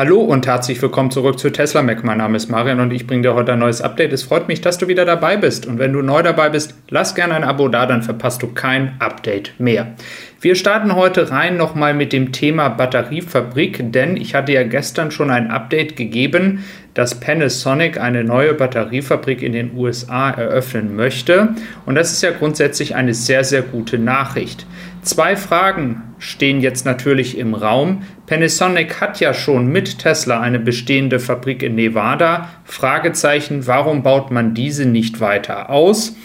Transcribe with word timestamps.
Hallo 0.00 0.20
und 0.20 0.46
herzlich 0.46 0.80
willkommen 0.80 1.10
zurück 1.10 1.38
zu 1.38 1.50
Tesla 1.50 1.82
Mac. 1.82 2.04
Mein 2.04 2.16
Name 2.16 2.34
ist 2.34 2.48
Marian 2.48 2.80
und 2.80 2.90
ich 2.90 3.06
bringe 3.06 3.20
dir 3.20 3.34
heute 3.34 3.52
ein 3.52 3.58
neues 3.58 3.82
Update. 3.82 4.14
Es 4.14 4.22
freut 4.22 4.48
mich, 4.48 4.62
dass 4.62 4.78
du 4.78 4.88
wieder 4.88 5.04
dabei 5.04 5.36
bist. 5.36 5.66
Und 5.66 5.78
wenn 5.78 5.92
du 5.92 6.00
neu 6.00 6.22
dabei 6.22 6.48
bist, 6.48 6.74
lass 6.88 7.14
gerne 7.14 7.34
ein 7.34 7.44
Abo 7.44 7.68
da, 7.68 7.84
dann 7.84 8.02
verpasst 8.02 8.42
du 8.42 8.46
kein 8.46 8.94
Update 8.98 9.52
mehr. 9.58 9.94
Wir 10.40 10.54
starten 10.54 10.94
heute 10.94 11.30
rein 11.30 11.58
nochmal 11.58 11.92
mit 11.92 12.14
dem 12.14 12.32
Thema 12.32 12.70
Batteriefabrik, 12.70 13.92
denn 13.92 14.16
ich 14.16 14.34
hatte 14.34 14.52
ja 14.52 14.62
gestern 14.62 15.10
schon 15.10 15.30
ein 15.30 15.50
Update 15.50 15.96
gegeben, 15.96 16.64
dass 16.94 17.20
Panasonic 17.20 18.00
eine 18.00 18.24
neue 18.24 18.54
Batteriefabrik 18.54 19.42
in 19.42 19.52
den 19.52 19.76
USA 19.76 20.30
eröffnen 20.30 20.96
möchte. 20.96 21.50
Und 21.84 21.96
das 21.96 22.10
ist 22.10 22.22
ja 22.22 22.30
grundsätzlich 22.30 22.94
eine 22.94 23.12
sehr, 23.12 23.44
sehr 23.44 23.60
gute 23.60 23.98
Nachricht. 23.98 24.66
Zwei 25.02 25.34
Fragen 25.34 26.02
stehen 26.18 26.60
jetzt 26.60 26.84
natürlich 26.84 27.38
im 27.38 27.54
Raum. 27.54 28.02
Panasonic 28.26 29.00
hat 29.00 29.18
ja 29.18 29.32
schon 29.32 29.68
mit 29.68 29.98
Tesla 29.98 30.40
eine 30.40 30.58
bestehende 30.58 31.18
Fabrik 31.18 31.62
in 31.62 31.74
Nevada. 31.74 32.50
Fragezeichen, 32.64 33.66
warum 33.66 34.02
baut 34.02 34.30
man 34.30 34.52
diese 34.52 34.84
nicht 34.84 35.20
weiter 35.20 35.70
aus? 35.70 36.16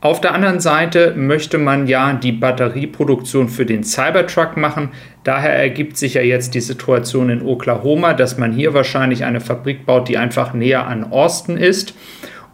Auf 0.00 0.20
der 0.20 0.32
anderen 0.32 0.60
Seite 0.60 1.14
möchte 1.14 1.58
man 1.58 1.86
ja 1.86 2.14
die 2.14 2.32
Batterieproduktion 2.32 3.48
für 3.48 3.66
den 3.66 3.82
Cybertruck 3.82 4.56
machen. 4.56 4.90
Daher 5.24 5.52
ergibt 5.52 5.98
sich 5.98 6.14
ja 6.14 6.22
jetzt 6.22 6.54
die 6.54 6.60
Situation 6.60 7.28
in 7.28 7.42
Oklahoma, 7.42 8.14
dass 8.14 8.38
man 8.38 8.52
hier 8.52 8.72
wahrscheinlich 8.72 9.24
eine 9.24 9.40
Fabrik 9.40 9.84
baut, 9.84 10.08
die 10.08 10.16
einfach 10.16 10.54
näher 10.54 10.86
an 10.86 11.04
Austin 11.12 11.58
ist. 11.58 11.94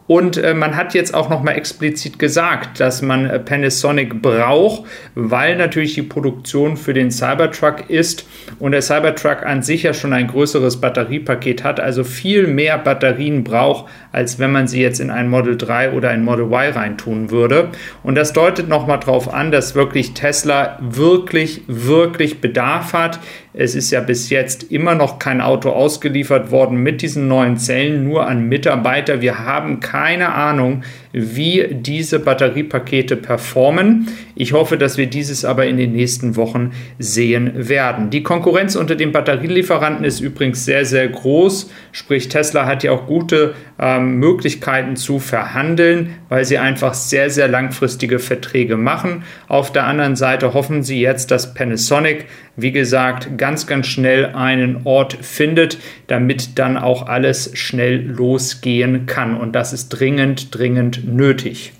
Und 0.07 0.37
äh, 0.37 0.55
man 0.55 0.77
hat 0.77 0.95
jetzt 0.95 1.15
auch 1.15 1.29
nochmal 1.29 1.57
explizit 1.57 2.19
gesagt, 2.19 2.79
dass 2.79 3.03
man 3.03 3.29
äh, 3.29 3.39
Panasonic 3.41 4.23
braucht, 4.23 4.85
weil 5.15 5.57
natürlich 5.57 5.95
die 5.95 6.03
Produktion 6.03 6.77
für 6.77 6.95
den 6.95 7.11
Cybertruck 7.11 7.91
ist 7.91 8.27
und 8.59 8.73
der 8.73 8.83
Cybertruck 8.83 9.45
an 9.45 9.63
sich 9.63 9.83
ja 9.83 9.93
schon 9.93 10.13
ein 10.13 10.29
größeres 10.29 10.81
Batteriepaket 10.81 11.65
hat, 11.65 11.81
also 11.81 12.05
viel 12.05 12.47
mehr 12.47 12.79
Batterien 12.79 13.43
braucht, 13.43 13.91
als 14.13 14.39
wenn 14.39 14.53
man 14.53 14.69
sie 14.69 14.81
jetzt 14.81 15.01
in 15.01 15.11
ein 15.11 15.29
Model 15.29 15.57
3 15.57 15.93
oder 15.93 16.11
ein 16.11 16.25
Model 16.25 16.47
Y 16.47 16.73
reintun 16.73 17.31
würde. 17.31 17.71
Und 18.03 18.15
das 18.15 18.33
deutet 18.33 18.69
nochmal 18.69 19.01
darauf 19.01 19.33
an, 19.33 19.51
dass 19.51 19.75
wirklich 19.75 20.15
Tesla 20.15 20.79
wirklich, 20.81 21.63
wirklich 21.67 22.41
Bedarf 22.41 22.93
hat. 22.93 23.19
Es 23.59 23.75
ist 23.75 23.91
ja 23.91 24.01
bis 24.01 24.29
jetzt 24.29 24.71
immer 24.71 24.95
noch 24.95 25.19
kein 25.19 25.41
Auto 25.41 25.71
ausgeliefert 25.71 26.51
worden 26.51 26.77
mit 26.83 27.01
diesen 27.01 27.27
neuen 27.27 27.57
Zellen, 27.57 28.05
nur 28.05 28.27
an 28.27 28.51
Mitarbeiter. 28.51 29.23
Wir 29.23 29.39
haben 29.39 29.81
keine 29.81 30.35
Ahnung, 30.35 30.83
wie 31.19 31.67
diese 31.71 32.19
Batteriepakete 32.19 33.17
performen. 33.17 34.09
Ich 34.35 34.53
hoffe, 34.53 34.77
dass 34.77 34.99
wir 34.99 35.07
dieses 35.07 35.47
aber 35.47 35.65
in 35.65 35.79
den 35.79 35.93
nächsten 35.93 36.37
Wochen 36.37 36.73
sehen 36.99 37.53
werden. 37.55 38.11
Die 38.11 38.23
Konkurrenz 38.23 38.77
unter 38.77 38.95
den 38.95 39.13
Batterielieferanten 39.13 40.05
ist 40.05 40.21
übrigens 40.21 40.67
sehr, 40.67 40.85
sehr 40.85 41.09
groß. 41.09 41.71
Sprich, 41.93 42.29
Tesla 42.29 42.67
hat 42.67 42.85
ja 42.85 42.93
auch 42.93 43.07
gute 43.07 43.55
ähm, 43.79 44.17
Möglichkeiten 44.17 44.97
zu 44.97 45.19
verhandeln, 45.19 46.11
weil 46.29 46.45
sie 46.45 46.59
einfach 46.59 46.93
sehr, 46.93 47.31
sehr 47.31 47.49
langfristige 47.49 48.19
Verträge 48.19 48.77
machen. 48.77 49.23
Auf 49.49 49.73
der 49.73 49.87
anderen 49.87 50.17
Seite 50.17 50.53
hoffen 50.53 50.83
sie 50.83 51.01
jetzt, 51.01 51.31
dass 51.31 51.55
Panasonic, 51.55 52.27
wie 52.57 52.73
gesagt, 52.73 53.37
ganz, 53.39 53.67
ganz 53.67 53.87
schnell 53.87 54.27
einen 54.27 54.83
Ort 54.85 55.15
findet, 55.21 55.79
damit 56.07 56.59
dann 56.59 56.77
auch 56.77 57.07
alles 57.07 57.51
schnell 57.55 58.01
losgehen 58.01 59.07
kann. 59.07 59.37
Und 59.37 59.53
das 59.53 59.73
ist 59.73 59.91
dringend, 59.91 60.55
dringend 60.55 61.07
nötig. 61.07 61.73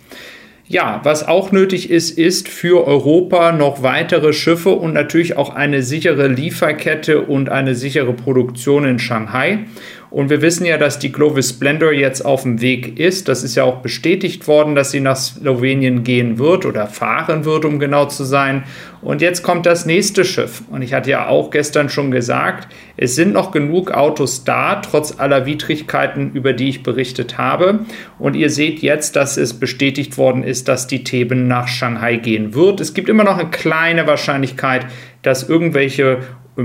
Ja, 0.69 1.01
was 1.05 1.27
auch 1.27 1.53
nötig 1.53 1.91
ist, 1.91 2.19
ist 2.19 2.49
für 2.49 2.89
Europa 2.89 3.53
noch 3.53 3.85
weitere 3.85 4.33
Schiffe 4.33 4.71
und 4.71 4.95
natürlich 4.95 5.37
auch 5.37 5.55
eine 5.55 5.81
sichere 5.83 6.27
Lieferkette 6.27 7.21
und 7.21 7.51
eine 7.51 7.77
sichere 7.77 8.13
Produktion 8.13 8.85
in 8.85 8.99
Shanghai. 8.99 9.61
Und 10.11 10.31
wir 10.31 10.41
wissen 10.41 10.65
ja, 10.65 10.79
dass 10.79 10.99
die 10.99 11.11
Clovis 11.11 11.51
Splendor 11.51 11.93
jetzt 11.93 12.25
auf 12.25 12.43
dem 12.43 12.61
Weg 12.61 12.99
ist. 12.99 13.29
Das 13.29 13.43
ist 13.43 13.57
ja 13.57 13.65
auch 13.65 13.83
bestätigt 13.83 14.47
worden, 14.47 14.75
dass 14.75 14.91
sie 14.91 15.01
nach 15.01 15.17
Slowenien 15.17 16.05
gehen 16.05 16.39
wird 16.39 16.65
oder 16.65 16.87
fahren 16.87 17.45
wird, 17.45 17.65
um 17.65 17.79
genau 17.79 18.07
zu 18.07 18.25
sein. 18.25 18.65
Und 19.03 19.21
jetzt 19.21 19.43
kommt 19.43 19.67
das 19.67 19.85
nächste 19.85 20.25
Schiff. 20.25 20.63
Und 20.71 20.83
ich 20.83 20.95
hatte 20.95 21.11
ja 21.11 21.29
auch 21.29 21.51
gestern 21.51 21.89
schon 21.89 22.11
gesagt, 22.11 22.69
es 22.97 23.15
sind 23.15 23.33
noch 23.33 23.51
genug 23.51 23.91
Autos 23.91 24.45
da, 24.45 24.77
trotz 24.77 25.19
aller 25.19 25.47
Widrigkeiten, 25.47 26.33
über 26.33 26.53
die 26.53 26.69
ich 26.69 26.83
berichtet 26.83 27.37
habe. 27.37 27.81
Und 28.19 28.35
ihr 28.37 28.51
seht 28.51 28.81
jetzt, 28.81 29.17
dass 29.17 29.37
es 29.37 29.55
bestätigt 29.55 30.19
worden 30.19 30.43
ist, 30.43 30.69
dass 30.69 30.87
die 30.87 31.05
Theben 31.05 31.47
nach 31.47 31.69
Shanghai 31.69 32.17
gehen 32.17 32.55
wird. 32.55 32.81
Es 32.81 32.95
gibt 32.95 33.09
immer 33.09 33.25
noch 33.25 33.39
eine 33.39 33.51
kleine 33.51 34.07
Wahrscheinlichkeit, 34.07 34.87
dass 35.23 35.49
irgendwelche 35.49 36.19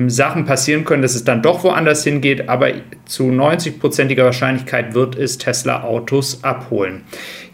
Sachen 0.07 0.45
passieren 0.45 0.85
können, 0.85 1.01
dass 1.01 1.15
es 1.15 1.23
dann 1.23 1.41
doch 1.41 1.63
woanders 1.63 2.03
hingeht, 2.03 2.47
aber 2.47 2.71
zu 3.05 3.25
90-prozentiger 3.25 4.23
Wahrscheinlichkeit 4.23 4.93
wird 4.93 5.15
es 5.17 5.37
Tesla 5.37 5.83
Autos 5.83 6.43
abholen. 6.43 7.03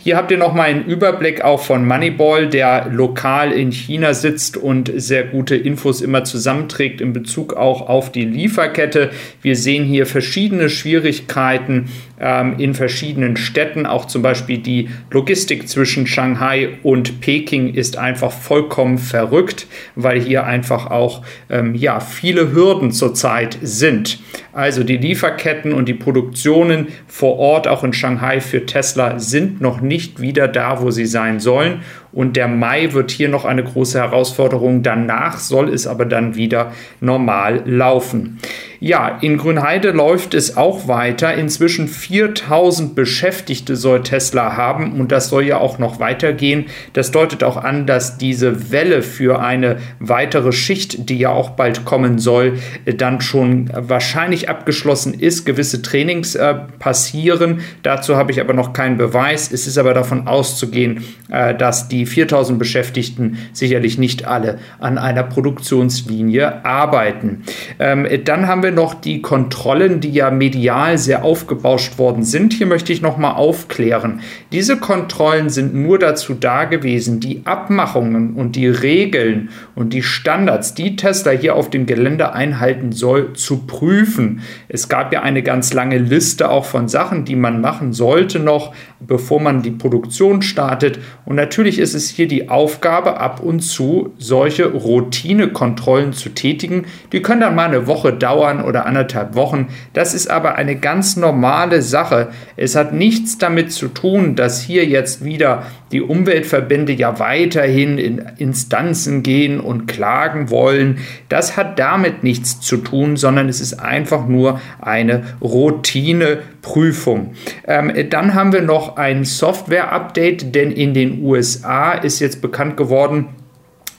Hier 0.07 0.15
habt 0.15 0.31
ihr 0.31 0.37
nochmal 0.37 0.69
einen 0.69 0.85
Überblick 0.85 1.41
auch 1.41 1.61
von 1.61 1.85
Moneyball, 1.85 2.47
der 2.47 2.87
lokal 2.89 3.51
in 3.51 3.71
China 3.71 4.13
sitzt 4.13 4.55
und 4.55 4.89
sehr 4.95 5.25
gute 5.25 5.57
Infos 5.57 5.99
immer 5.99 6.23
zusammenträgt 6.23 7.01
in 7.01 7.11
Bezug 7.11 7.55
auch 7.55 7.89
auf 7.89 8.09
die 8.11 8.23
Lieferkette. 8.23 9.09
Wir 9.41 9.57
sehen 9.57 9.83
hier 9.83 10.05
verschiedene 10.05 10.69
Schwierigkeiten 10.69 11.89
ähm, 12.21 12.55
in 12.57 12.73
verschiedenen 12.73 13.35
Städten. 13.35 13.85
Auch 13.85 14.05
zum 14.05 14.21
Beispiel 14.21 14.59
die 14.59 14.89
Logistik 15.11 15.67
zwischen 15.67 16.07
Shanghai 16.07 16.69
und 16.83 17.19
Peking 17.19 17.73
ist 17.73 17.97
einfach 17.97 18.31
vollkommen 18.31 18.99
verrückt, 18.99 19.67
weil 19.95 20.21
hier 20.21 20.45
einfach 20.45 20.89
auch 20.89 21.23
ähm, 21.49 21.75
ja, 21.75 21.99
viele 22.27 22.51
Hürden 22.51 22.91
zurzeit 22.91 23.57
sind. 23.61 24.19
Also 24.51 24.83
die 24.83 24.97
Lieferketten 24.97 25.71
und 25.71 25.87
die 25.87 25.93
Produktionen 25.93 26.87
vor 27.07 27.39
Ort, 27.39 27.69
auch 27.69 27.85
in 27.85 27.93
Shanghai 27.93 28.41
für 28.41 28.65
Tesla, 28.65 29.17
sind 29.17 29.61
noch 29.61 29.79
nicht 29.79 30.19
wieder 30.19 30.49
da, 30.49 30.81
wo 30.81 30.91
sie 30.91 31.05
sein 31.05 31.39
sollen. 31.39 31.83
Und 32.11 32.35
der 32.35 32.47
Mai 32.47 32.93
wird 32.93 33.11
hier 33.11 33.29
noch 33.29 33.45
eine 33.45 33.63
große 33.63 33.99
Herausforderung. 33.99 34.83
Danach 34.83 35.39
soll 35.39 35.69
es 35.69 35.87
aber 35.87 36.05
dann 36.05 36.35
wieder 36.35 36.71
normal 36.99 37.63
laufen. 37.65 38.39
Ja, 38.79 39.17
in 39.21 39.37
Grünheide 39.37 39.89
läuft 39.89 40.35
es 40.35 40.55
auch 40.55 40.87
weiter. 40.87 41.33
Inzwischen 41.33 41.87
4000 41.87 42.93
Beschäftigte 42.93 43.75
soll 43.75 44.03
Tesla 44.03 44.55
haben 44.55 44.99
und 44.99 45.11
das 45.11 45.29
soll 45.29 45.45
ja 45.45 45.57
auch 45.57 45.79
noch 45.79 45.99
weitergehen. 45.99 46.65
Das 46.93 47.09
deutet 47.09 47.43
auch 47.43 47.57
an, 47.57 47.87
dass 47.87 48.19
diese 48.19 48.71
Welle 48.71 49.01
für 49.01 49.41
eine 49.41 49.77
weitere 49.99 50.51
Schicht, 50.51 51.09
die 51.09 51.17
ja 51.17 51.31
auch 51.31 51.51
bald 51.51 51.85
kommen 51.85 52.19
soll, 52.19 52.59
dann 52.85 53.19
schon 53.19 53.71
wahrscheinlich 53.73 54.47
abgeschlossen 54.47 55.15
ist. 55.15 55.45
Gewisse 55.45 55.81
Trainings 55.81 56.35
äh, 56.35 56.53
passieren. 56.77 57.61
Dazu 57.81 58.15
habe 58.15 58.31
ich 58.31 58.39
aber 58.39 58.53
noch 58.53 58.73
keinen 58.73 58.97
Beweis. 58.97 59.51
Es 59.51 59.65
ist 59.65 59.79
aber 59.79 59.95
davon 59.95 60.27
auszugehen, 60.27 61.03
äh, 61.31 61.55
dass 61.55 61.87
die 61.87 61.96
4000 62.05 62.59
Beschäftigten 62.59 63.37
sicherlich 63.53 63.97
nicht 63.97 64.25
alle 64.25 64.59
an 64.79 64.97
einer 64.97 65.23
Produktionslinie 65.23 66.65
arbeiten. 66.65 67.43
Ähm, 67.79 68.07
dann 68.25 68.47
haben 68.47 68.63
wir 68.63 68.71
noch 68.71 68.93
die 68.93 69.21
Kontrollen, 69.21 69.99
die 69.99 70.11
ja 70.11 70.31
medial 70.31 70.97
sehr 70.97 71.23
aufgebauscht 71.23 71.97
worden 71.97 72.23
sind. 72.23 72.53
Hier 72.53 72.67
möchte 72.67 72.93
ich 72.93 73.01
noch 73.01 73.17
mal 73.17 73.33
aufklären. 73.33 74.21
Diese 74.51 74.77
Kontrollen 74.77 75.49
sind 75.49 75.73
nur 75.73 75.99
dazu 75.99 76.33
da 76.33 76.65
gewesen, 76.65 77.19
die 77.19 77.41
Abmachungen 77.45 78.33
und 78.33 78.55
die 78.55 78.67
Regeln 78.67 79.49
und 79.75 79.93
die 79.93 80.03
Standards, 80.03 80.73
die 80.73 80.95
Tesla 80.95 81.31
hier 81.31 81.55
auf 81.55 81.69
dem 81.69 81.85
Gelände 81.85 82.33
einhalten 82.33 82.91
soll, 82.91 83.33
zu 83.33 83.65
prüfen. 83.65 84.41
Es 84.67 84.89
gab 84.89 85.13
ja 85.13 85.21
eine 85.21 85.43
ganz 85.43 85.73
lange 85.73 85.97
Liste 85.97 86.49
auch 86.49 86.65
von 86.65 86.87
Sachen, 86.87 87.25
die 87.25 87.35
man 87.35 87.61
machen 87.61 87.93
sollte 87.93 88.39
noch, 88.39 88.73
bevor 88.99 89.41
man 89.41 89.61
die 89.61 89.71
Produktion 89.71 90.41
startet. 90.41 90.99
Und 91.25 91.35
natürlich 91.35 91.79
ist 91.79 91.86
es 91.93 92.09
hier 92.09 92.27
die 92.27 92.49
Aufgabe, 92.49 93.19
ab 93.19 93.39
und 93.41 93.61
zu 93.61 94.13
solche 94.17 94.65
Routinekontrollen 94.67 96.13
zu 96.13 96.29
tätigen. 96.29 96.85
Die 97.11 97.21
können 97.21 97.41
dann 97.41 97.55
mal 97.55 97.67
eine 97.67 97.87
Woche 97.87 98.13
dauern 98.13 98.63
oder 98.63 98.85
anderthalb 98.85 99.35
Wochen. 99.35 99.67
Das 99.93 100.13
ist 100.13 100.29
aber 100.29 100.55
eine 100.55 100.75
ganz 100.75 101.17
normale 101.17 101.81
Sache. 101.81 102.29
Es 102.55 102.75
hat 102.75 102.93
nichts 102.93 103.37
damit 103.37 103.71
zu 103.71 103.87
tun, 103.87 104.35
dass 104.35 104.61
hier 104.61 104.85
jetzt 104.85 105.23
wieder 105.23 105.63
die 105.91 106.01
Umweltverbände 106.01 106.93
ja 106.93 107.19
weiterhin 107.19 107.97
in 107.97 108.21
Instanzen 108.37 109.23
gehen 109.23 109.59
und 109.59 109.87
klagen 109.87 110.49
wollen. 110.49 110.99
Das 111.29 111.57
hat 111.57 111.79
damit 111.79 112.23
nichts 112.23 112.59
zu 112.59 112.77
tun, 112.77 113.17
sondern 113.17 113.49
es 113.49 113.61
ist 113.61 113.73
einfach 113.73 114.27
nur 114.27 114.59
eine 114.79 115.23
Routineprüfung. 115.41 117.33
Ähm, 117.67 117.91
dann 118.09 118.33
haben 118.33 118.53
wir 118.53 118.61
noch 118.61 118.97
ein 118.97 119.23
Software-Update, 119.23 120.53
denn 120.55 120.71
in 120.71 120.93
den 120.93 121.23
USA 121.23 121.93
ist 121.93 122.19
jetzt 122.19 122.41
bekannt 122.41 122.77
geworden, 122.77 123.29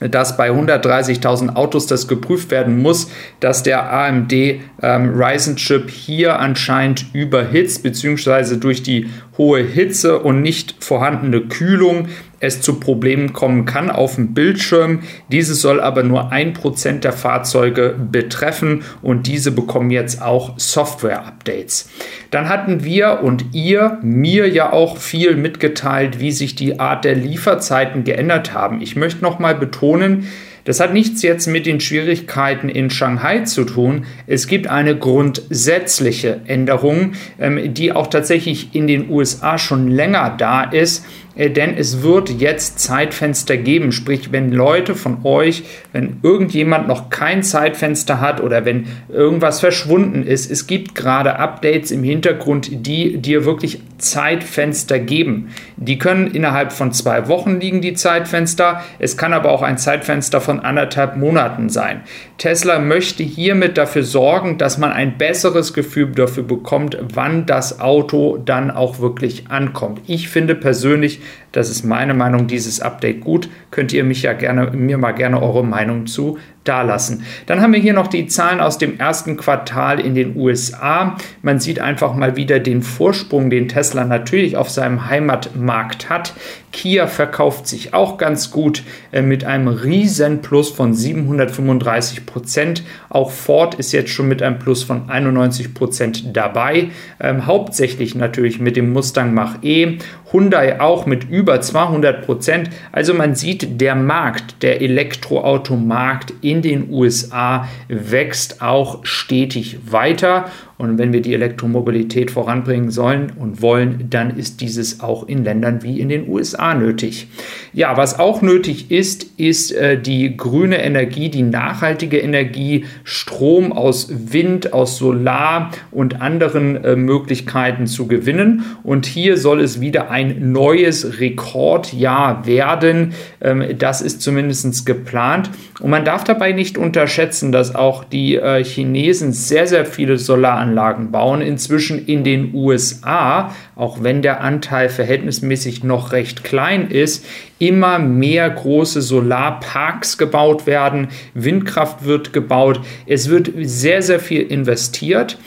dass 0.01 0.37
bei 0.37 0.51
130.000 0.51 1.57
Autos 1.57 1.87
das 1.87 2.09
geprüft 2.09 2.51
werden 2.51 2.81
muss, 2.81 3.11
dass 3.41 3.63
der 3.63 3.93
AMD 3.93 4.33
ähm, 4.33 4.61
Ryzen 4.83 5.57
Chip 5.57 5.91
hier 5.91 6.39
anscheinend 6.39 7.07
überhitzt, 7.13 7.83
beziehungsweise 7.83 8.59
durch 8.59 8.83
die 8.83 9.09
hohe 9.37 9.61
Hitze 9.61 10.19
und 10.19 10.43
nicht 10.43 10.77
vorhandene 10.81 11.43
Kühlung 11.43 12.09
es 12.41 12.61
zu 12.61 12.79
Problemen 12.79 13.33
kommen 13.33 13.65
kann 13.65 13.91
auf 13.91 14.15
dem 14.15 14.35
Bildschirm. 14.35 15.01
Dieses 15.31 15.61
soll 15.61 15.81
aber 15.81 16.03
nur 16.03 16.33
ein 16.33 16.53
Prozent 16.53 17.05
der 17.05 17.13
Fahrzeuge 17.13 17.97
betreffen 18.11 18.83
und 19.03 19.27
diese 19.27 19.51
bekommen 19.51 19.91
jetzt 19.91 20.23
auch 20.23 20.59
Software-Updates. 20.59 21.91
Dann 22.31 22.49
hatten 22.49 22.85
wir 22.85 23.21
und 23.23 23.47
ihr 23.55 23.99
mir 24.03 24.49
ja 24.49 24.73
auch 24.73 24.99
viel 24.99 25.37
mitgeteilt, 25.37 26.21
wie 26.21 26.33
sich 26.33 26.55
die 26.55 26.79
Art 26.79 27.05
der 27.05 27.15
Lieferzeiten 27.15 28.05
geändert 28.05 28.53
haben. 28.53 28.81
Ich 28.81 28.97
möchte 28.97 29.23
noch 29.23 29.39
mal 29.39 29.55
betonen, 29.55 30.29
das 30.69 30.81
hat 30.81 30.93
nichts 30.93 31.23
jetzt 31.23 31.47
mit 31.47 31.65
den 31.65 31.81
Schwierigkeiten 31.81 32.69
in 32.69 32.91
Shanghai 32.91 33.41
zu 33.41 33.65
tun. 33.65 34.05
Es 34.27 34.47
gibt 34.47 34.67
eine 34.67 34.99
grundsätzliche 34.99 36.43
Änderung, 36.45 37.13
ähm, 37.41 37.73
die 37.73 37.93
auch 37.93 38.09
tatsächlich 38.09 38.75
in 38.75 38.87
den 38.87 39.09
USA 39.09 39.57
schon 39.57 39.89
länger 39.89 40.35
da 40.37 40.65
ist. 40.65 41.07
Äh, 41.39 41.51
denn 41.51 41.77
es 41.79 42.03
wird 42.03 42.29
jetzt 42.29 42.81
Zeitfenster 42.81 43.57
geben. 43.57 43.93
Sprich, 43.93 44.33
wenn 44.33 44.53
Leute 44.53 44.95
von 44.95 45.25
euch, 45.25 45.63
wenn 45.93 46.19
irgendjemand 46.23 46.89
noch 46.89 47.09
kein 47.09 47.43
Zeitfenster 47.43 48.21
hat 48.21 48.43
oder 48.43 48.67
wenn 48.67 48.87
irgendwas 49.09 49.61
verschwunden 49.61 50.25
ist, 50.25 50.51
es 50.51 50.67
gibt 50.67 50.95
gerade 50.95 51.39
Updates 51.39 51.91
im 51.91 52.03
Hintergrund, 52.03 52.69
die 52.87 53.19
dir 53.19 53.45
wirklich 53.45 53.81
Zeitfenster 53.99 54.99
geben. 54.99 55.49
Die 55.77 55.99
können 55.99 56.29
innerhalb 56.29 56.73
von 56.73 56.93
zwei 56.93 57.29
Wochen 57.29 57.61
liegen, 57.61 57.81
die 57.81 57.95
Zeitfenster. 57.95 58.83
Es 58.99 59.17
kann 59.17 59.33
aber 59.33 59.51
auch 59.51 59.63
ein 59.63 59.79
Zeitfenster 59.79 60.41
von 60.41 60.61
anderthalb 60.61 61.17
Monaten 61.17 61.69
sein. 61.69 62.03
Tesla 62.39 62.79
möchte 62.79 63.25
hiermit 63.25 63.77
dafür 63.77 64.05
sorgen, 64.05 64.59
dass 64.59 64.79
man 64.79 64.93
ein 64.93 65.19
besseres 65.19 65.75
Gefühl 65.75 66.13
dafür 66.13 66.45
bekommt, 66.45 66.97
wann 67.13 67.47
das 67.47 67.81
Auto 67.81 68.37
dann 68.37 68.71
auch 68.71 69.01
wirklich 69.01 69.51
ankommt. 69.51 70.01
Ich 70.07 70.29
finde 70.29 70.55
persönlich, 70.55 71.21
das 71.53 71.71
ist 71.71 71.85
meine 71.85 72.15
Meinung, 72.15 72.47
dieses 72.47 72.81
Update 72.81 73.21
gut. 73.21 73.49
Könnt 73.71 73.93
ihr 73.93 74.05
mich 74.05 74.23
ja 74.23 74.33
gerne, 74.33 74.71
mir 74.73 74.99
mal 74.99 75.13
gerne 75.13 75.43
eure 75.43 75.65
Meinung 75.65 76.07
zu 76.07 76.39
dalassen. 76.69 77.25
Dann 77.47 77.61
haben 77.61 77.73
wir 77.73 77.81
hier 77.81 77.95
noch 77.95 78.09
die 78.09 78.27
Zahlen 78.27 78.61
aus 78.61 78.79
dem 78.79 78.99
ersten 78.99 79.37
Quartal 79.37 79.99
in 80.01 80.15
den 80.15 80.37
USA. 80.37 81.17
Man 81.43 81.59
sieht 81.61 81.81
einfach 81.81 82.15
mal 82.15 82.37
wieder 82.37 82.61
den 82.61 82.83
Vorsprung, 82.83 83.51
den 83.51 83.69
Tesla 83.69 84.05
natürlich 84.05 84.57
auf 84.57 84.71
seinem 84.71 85.09
Heimatmarkt 85.09 86.11
hat. 86.11 86.35
Kia 86.71 87.07
verkauft 87.07 87.67
sich 87.67 87.95
auch 87.95 88.19
ganz 88.19 88.51
gut 88.51 88.83
äh, 89.11 89.23
mit 89.23 89.45
einem 89.45 89.69
riesen 89.69 90.43
Plus 90.43 90.71
von 90.71 90.93
735 90.93 92.27
Prozent. 92.27 92.83
Auch 93.09 93.31
Ford 93.31 93.75
ist 93.77 93.93
jetzt 93.93 94.11
schon 94.11 94.29
mit 94.29 94.43
einem 94.43 94.59
Plus 94.59 94.83
von 94.83 95.09
91 95.09 95.73
Prozent 95.73 96.37
dabei. 96.37 96.91
Ähm, 97.21 97.47
hauptsächlich 97.47 98.15
natürlich 98.15 98.61
mit 98.61 98.77
dem 98.77 98.93
Mustang 98.93 99.33
Mach-E. 99.33 99.99
Hyundai 100.31 100.81
auch 100.81 101.07
mit 101.07 101.25
über 101.31 101.61
200 101.61 102.27
Prozent. 102.27 102.71
Also 102.93 103.15
man 103.15 103.35
sieht, 103.35 103.81
der 103.81 103.95
Markt, 103.95 104.63
der 104.63 104.83
Elektroautomarkt 104.83 106.35
in 106.43 106.58
den 106.63 106.91
USA 106.91 107.69
wächst 107.89 108.63
auch 108.63 109.05
stetig 109.05 109.79
weiter 109.91 110.51
und 110.79 110.97
wenn 110.97 111.13
wir 111.13 111.21
die 111.21 111.35
Elektromobilität 111.35 112.31
voranbringen 112.31 112.91
sollen 112.91 113.33
und 113.37 113.61
wollen, 113.61 114.07
dann 114.11 114.37
ist 114.37 114.61
dieses 114.61 115.01
auch 115.01 115.27
in 115.27 115.43
Ländern 115.43 115.83
wie 115.83 116.01
in 116.01 116.09
den 116.09 116.29
USA 116.29 116.73
nötig. 116.73 117.27
Ja, 117.73 117.97
was 117.97 118.21
auch 118.21 118.43
nötig 118.43 118.93
ist, 118.93 119.27
ist 119.37 119.73
äh, 119.73 120.01
die 120.01 120.37
grüne 120.37 120.81
Energie, 120.81 121.31
die 121.31 121.43
nachhaltige 121.43 122.19
Energie, 122.19 122.85
Strom 123.03 123.73
aus 123.73 124.09
Wind, 124.33 124.73
aus 124.73 124.99
Solar 124.99 125.73
und 125.91 126.21
anderen 126.21 126.77
äh, 126.85 126.95
Möglichkeiten 126.95 127.89
zu 127.89 128.07
gewinnen. 128.07 128.63
Und 128.85 129.05
hier 129.05 129.37
soll 129.37 129.61
es 129.61 129.81
wieder 129.81 130.13
ein 130.13 130.53
neues 130.53 131.19
Rekordjahr 131.19 132.47
werden. 132.47 133.15
Ähm, 133.41 133.65
das 133.77 134.01
ist 134.01 134.23
zumindest 134.23 134.87
geplant. 134.87 135.51
Und 135.81 135.91
man 135.91 136.05
darf 136.05 136.23
dabei 136.23 136.53
nicht 136.53 136.79
unterschätzen, 136.79 137.51
dass 137.51 137.75
auch 137.75 138.05
die 138.05 138.37
äh, 138.37 138.63
Chinesen 138.63 139.33
sehr, 139.33 139.67
sehr 139.67 139.85
viele 139.85 140.19
Solaranlagen 140.19 140.68
Solaranlagen 140.69 141.11
bauen, 141.11 141.41
inzwischen 141.41 142.05
in 142.07 142.25
den 142.25 142.55
USA, 142.55 143.55
auch 143.75 144.03
wenn 144.03 144.23
der 144.23 144.41
Anteil 144.41 144.89
verhältnismäßig 144.89 145.85
noch 145.85 146.13
recht 146.13 146.45
klein 146.45 146.91
ist, 146.91 147.25
immer 147.59 147.99
mehr 147.99 148.49
große 148.49 149.03
Solarparks 149.03 150.19
gebaut 150.19 150.67
werden, 150.67 151.09
Windkraft 151.35 152.05
wird 152.05 152.33
gebaut, 152.33 152.81
es 153.07 153.29
wird 153.29 153.51
sehr, 153.63 154.03
sehr 154.03 154.21
viel 154.21 154.43
investiert 154.43 155.39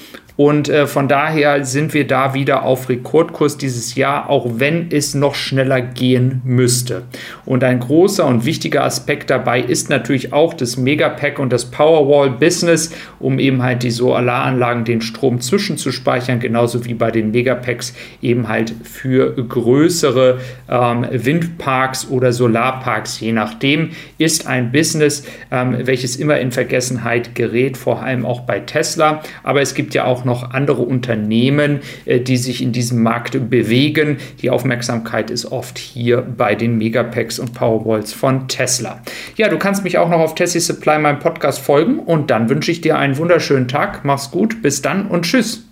und 0.42 0.70
äh, 0.70 0.88
von 0.88 1.08
daher 1.08 1.66
sind 1.66 1.94
wir 1.94 2.08
da 2.08 2.34
wieder 2.34 2.64
auf 2.64 2.90
Rekordkurs 2.90 3.58
dieses 3.58 3.96
Jahr, 3.96 4.30
auch 4.30 4.54
wenn 4.56 4.90
es 4.90 5.14
noch 5.14 5.36
schneller 5.36 5.82
gehen 5.82 6.42
müsste. 6.44 7.04
Und 7.46 7.64
ein 7.64 7.80
großer 7.80 8.26
und 8.26 8.44
wichtiger 8.44 8.84
Aspekt 8.84 9.30
dabei 9.30 9.62
ist 9.62 9.90
natürlich 9.90 10.34
auch 10.34 10.54
das 10.54 10.78
Megapack 10.78 11.38
und 11.38 11.54
das 11.54 11.66
Powerwall-Business, 11.66 12.92
um 13.20 13.40
eben 13.40 13.62
halt 13.62 13.84
die 13.84 13.92
Solaranlagen 13.92 14.86
den 14.86 15.02
Strom 15.02 15.42
zwischenzuspeichern, 15.42 16.40
genauso 16.40 16.86
wie 16.86 16.94
bei 16.94 17.12
den 17.12 17.32
Megapacks 17.32 17.94
eben 18.22 18.48
halt 18.48 18.74
für 18.84 19.36
größere 19.36 20.40
ähm, 20.70 21.06
Windparks 21.12 22.10
oder 22.10 22.34
Solarparks, 22.34 23.20
je 23.20 23.34
nachdem, 23.34 23.92
ist 24.18 24.48
ein 24.48 24.72
Business, 24.72 25.24
ähm, 25.52 25.76
welches 25.84 26.16
immer 26.16 26.40
in 26.40 26.52
Vergessenheit 26.52 27.36
gerät, 27.36 27.78
vor 27.78 28.02
allem 28.02 28.26
auch 28.26 28.42
bei 28.42 28.60
Tesla. 28.60 29.22
Aber 29.44 29.62
es 29.62 29.76
gibt 29.76 29.94
ja 29.94 30.06
auch 30.06 30.22
auch 30.22 30.26
noch 30.32 30.52
andere 30.52 30.84
Unternehmen, 30.84 31.82
äh, 32.06 32.22
die 32.22 32.38
sich 32.38 32.62
in 32.62 32.72
diesem 32.72 33.04
Markt 33.04 33.50
bewegen. 33.50 34.18
Die 34.42 34.50
Aufmerksamkeit 34.50 35.30
ist 35.30 35.52
oft 35.52 35.78
hier 35.78 36.22
bei 36.22 36.56
den 36.56 36.78
Megapacks 36.78 37.38
und 37.38 37.54
Powerwalls 37.54 38.14
von 38.14 38.48
Tesla. 38.48 39.02
Ja, 39.36 39.50
du 39.50 39.58
kannst 39.58 39.84
mich 39.84 39.98
auch 39.98 40.10
noch 40.10 40.20
auf 40.20 40.36
Tessie 40.36 40.62
Supply, 40.62 41.00
meinem 41.00 41.20
Podcast, 41.20 41.60
folgen 41.60 42.00
und 42.00 42.32
dann 42.32 42.50
wünsche 42.50 42.72
ich 42.72 42.80
dir 42.80 42.98
einen 42.98 43.18
wunderschönen 43.18 43.68
Tag. 43.68 44.06
Mach's 44.06 44.32
gut, 44.32 44.62
bis 44.62 44.82
dann 44.82 45.08
und 45.08 45.26
tschüss. 45.26 45.71